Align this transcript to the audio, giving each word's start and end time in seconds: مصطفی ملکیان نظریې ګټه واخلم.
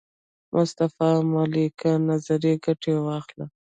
مصطفی 0.53 1.09
ملکیان 1.33 1.99
نظریې 2.09 2.53
ګټه 2.65 2.91
واخلم. 3.07 3.49